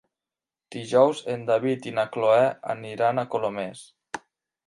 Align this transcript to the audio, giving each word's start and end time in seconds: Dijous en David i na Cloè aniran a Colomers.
Dijous 0.75 1.19
en 1.33 1.43
David 1.49 1.85
i 1.91 1.93
na 1.99 2.07
Cloè 2.15 2.47
aniran 2.75 3.21
a 3.21 3.27
Colomers. 3.35 3.85